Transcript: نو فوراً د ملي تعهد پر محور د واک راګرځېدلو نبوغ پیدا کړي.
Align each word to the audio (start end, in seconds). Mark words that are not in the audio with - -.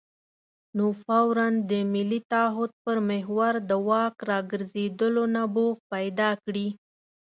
نو 0.77 0.85
فوراً 1.03 1.47
د 1.69 1.71
ملي 1.93 2.19
تعهد 2.31 2.71
پر 2.83 2.97
محور 3.09 3.53
د 3.69 3.71
واک 3.87 4.15
راګرځېدلو 4.29 5.23
نبوغ 5.35 5.75
پیدا 5.91 6.29
کړي. 6.43 6.67